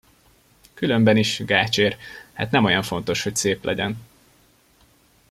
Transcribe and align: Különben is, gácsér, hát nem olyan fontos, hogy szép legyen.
Különben 0.73 1.17
is, 1.17 1.37
gácsér, 1.45 1.97
hát 2.33 2.51
nem 2.51 2.65
olyan 2.65 2.83
fontos, 2.83 3.23
hogy 3.23 3.35
szép 3.35 3.63
legyen. 3.63 3.97